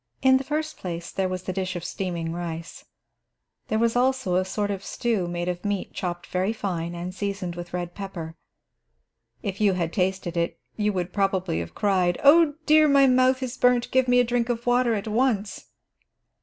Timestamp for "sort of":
4.43-4.83